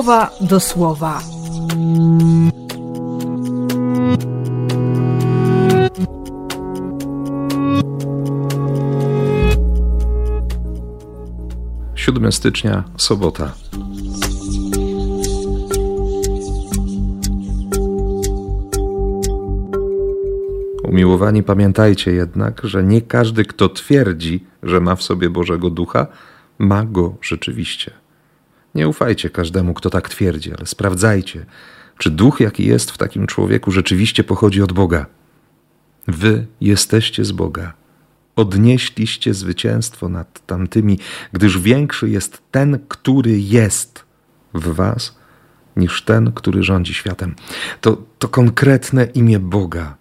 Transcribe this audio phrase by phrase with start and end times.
[0.00, 1.20] słowa do słowa.
[11.94, 13.52] Siódmy stycznia, sobota.
[20.84, 26.06] Umiłowani, pamiętajcie jednak, że nie każdy, kto twierdzi, że ma w sobie Bożego Ducha,
[26.58, 28.09] ma go rzeczywiście.
[28.74, 31.46] Nie ufajcie każdemu, kto tak twierdzi, ale sprawdzajcie,
[31.98, 35.06] czy duch, jaki jest w takim człowieku, rzeczywiście pochodzi od Boga.
[36.08, 37.72] Wy jesteście z Boga.
[38.36, 40.98] Odnieśliście zwycięstwo nad tamtymi,
[41.32, 44.04] gdyż większy jest ten, który jest
[44.54, 45.18] w Was,
[45.76, 47.34] niż ten, który rządzi światem.
[47.80, 50.00] To, to konkretne imię Boga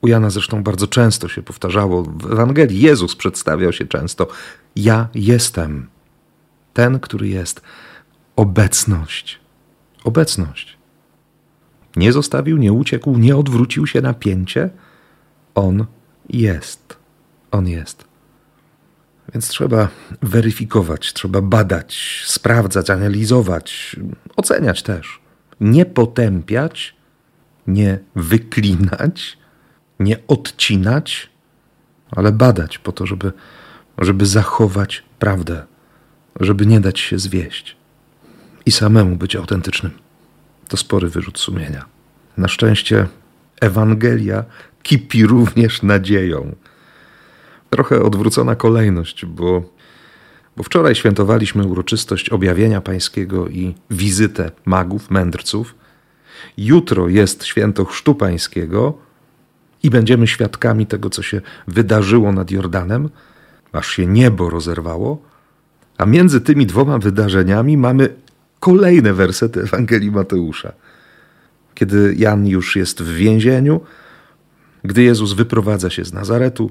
[0.00, 2.02] u Jana zresztą bardzo często się powtarzało.
[2.02, 4.28] W Ewangelii Jezus przedstawiał się często:
[4.76, 5.86] Ja jestem.
[6.72, 7.60] Ten, który jest.
[8.36, 9.40] Obecność.
[10.04, 10.78] Obecność.
[11.96, 14.70] Nie zostawił, nie uciekł, nie odwrócił się na pięcie.
[15.54, 15.86] On
[16.28, 16.96] jest.
[17.50, 18.04] On jest.
[19.34, 19.88] Więc trzeba
[20.22, 23.96] weryfikować, trzeba badać, sprawdzać, analizować,
[24.36, 25.20] oceniać też.
[25.60, 26.96] Nie potępiać,
[27.66, 29.38] nie wyklinać,
[30.00, 31.30] nie odcinać,
[32.10, 33.32] ale badać po to, żeby,
[33.98, 35.66] żeby zachować prawdę,
[36.40, 37.76] żeby nie dać się zwieść
[38.66, 39.92] i samemu być autentycznym.
[40.68, 41.84] To spory wyrzut sumienia.
[42.36, 43.06] Na szczęście
[43.60, 44.44] Ewangelia
[44.82, 46.54] kipi również nadzieją.
[47.70, 49.72] Trochę odwrócona kolejność, bo,
[50.56, 55.74] bo wczoraj świętowaliśmy uroczystość objawienia pańskiego i wizytę magów, mędrców.
[56.56, 58.98] Jutro jest święto chrztu pańskiego,
[59.82, 63.08] i będziemy świadkami tego, co się wydarzyło nad Jordanem,
[63.72, 65.22] aż się niebo rozerwało,
[65.98, 68.08] a między tymi dwoma wydarzeniami mamy
[68.60, 70.72] kolejne wersety Ewangelii Mateusza.
[71.74, 73.80] Kiedy Jan już jest w więzieniu,
[74.84, 76.70] gdy Jezus wyprowadza się z Nazaretu,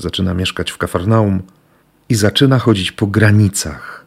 [0.00, 1.42] zaczyna mieszkać w Kafarnaum
[2.08, 4.06] i zaczyna chodzić po granicach.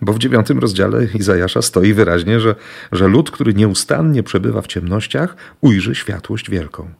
[0.00, 2.54] Bo w dziewiątym rozdziale Izajasza stoi wyraźnie, że,
[2.92, 6.90] że lud, który nieustannie przebywa w ciemnościach, ujrzy światłość wielką.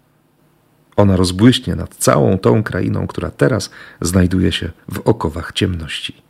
[0.96, 3.70] Ona rozbłyśnie nad całą tą krainą, która teraz
[4.00, 6.23] znajduje się w okowach ciemności.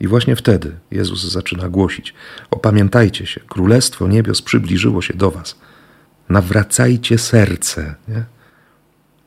[0.00, 2.14] I właśnie wtedy Jezus zaczyna głosić:
[2.50, 5.58] Opamiętajcie się, królestwo niebios przybliżyło się do Was.
[6.28, 8.24] Nawracajcie serce, nie?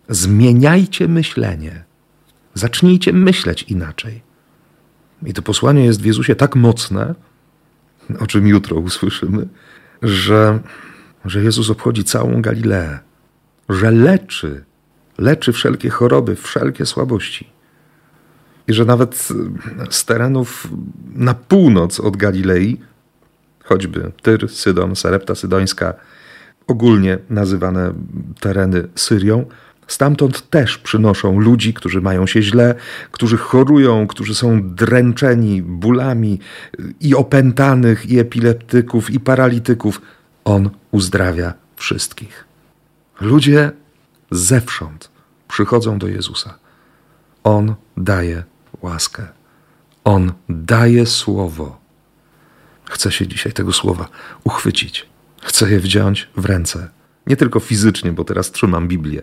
[0.10, 1.84] zmieniajcie myślenie,
[2.54, 4.22] zacznijcie myśleć inaczej.
[5.26, 7.16] I to posłanie jest w Jezusie tak mocne,
[8.20, 9.48] o czym jutro usłyszymy,
[10.02, 10.60] że,
[11.26, 13.00] że Jezus obchodzi całą Galileę
[13.70, 14.64] że leczy,
[15.18, 17.50] leczy wszelkie choroby, wszelkie słabości.
[18.68, 19.30] I że nawet
[19.90, 20.68] z terenów
[21.16, 22.78] na północ od Galilei,
[23.64, 25.94] choćby Tyr, Sydon, Sarepta Sydońska,
[26.68, 27.94] ogólnie nazywane
[28.40, 29.46] tereny Syrią,
[29.88, 32.76] stamtąd też przynoszą ludzi, którzy mają się źle,
[33.12, 36.40] którzy chorują, którzy są dręczeni bólami
[37.02, 40.02] i opętanych, i epileptyków, i paralityków.
[40.46, 42.46] On uzdrawia wszystkich.
[43.22, 43.72] Ludzie
[44.32, 45.12] zewsząd
[45.48, 46.58] przychodzą do Jezusa.
[47.44, 48.44] On daje
[48.82, 49.28] łaskę.
[50.04, 51.80] On daje słowo.
[52.86, 54.10] Chcę się dzisiaj tego słowa
[54.44, 55.06] uchwycić.
[55.42, 56.90] Chcę je wziąć w ręce.
[57.28, 59.22] Nie tylko fizycznie, bo teraz trzymam Biblię,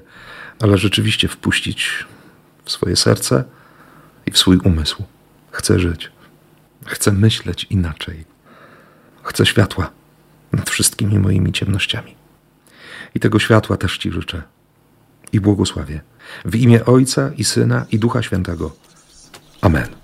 [0.60, 2.04] ale rzeczywiście wpuścić
[2.64, 3.44] w swoje serce
[4.26, 5.04] i w swój umysł.
[5.50, 6.12] Chcę żyć.
[6.86, 8.24] Chcę myśleć inaczej.
[9.22, 9.90] Chcę światła
[10.52, 12.16] nad wszystkimi moimi ciemnościami.
[13.14, 14.42] I tego światła też Ci życzę.
[15.32, 16.00] I błogosławię.
[16.44, 18.76] W imię Ojca i Syna i Ducha Świętego.
[19.64, 20.03] Amen.